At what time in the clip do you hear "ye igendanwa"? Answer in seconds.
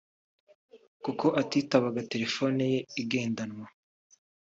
2.73-3.65